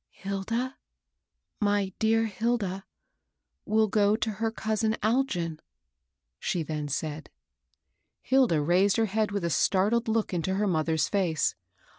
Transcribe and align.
"Hilda, 0.25 0.77
my 1.59 1.93
dear 1.99 2.25
Hilda, 2.25 2.85
will 3.65 3.87
go 3.87 4.15
to 4.15 4.31
her 4.31 4.49
cousin 4.49 4.95
Algin," 5.03 5.59
she 6.39 6.63
then 6.63 6.87
said. 6.87 7.29
Hilda 8.23 8.61
raised 8.63 8.97
her 8.97 9.05
head 9.05 9.29
with 9.31 9.43
a 9.45 9.51
startled 9.51 10.07
look 10.07 10.33
into 10.33 10.55
her 10.55 10.65
mother's 10.65 11.07
face. 11.07 11.53